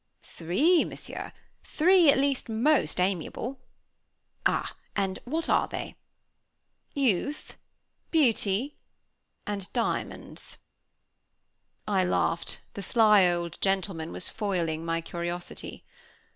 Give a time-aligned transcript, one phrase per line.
[0.23, 1.31] "Three, Monsieur,
[1.63, 3.59] three, at least most amiable."
[4.47, 4.75] "Ah!
[4.95, 5.95] And what are they?"
[6.95, 7.55] "Youth,
[8.09, 8.77] beauty,
[9.45, 10.57] and diamonds."
[11.87, 12.61] I laughed.
[12.73, 15.83] The sly old gentleman was foiling my curiosity.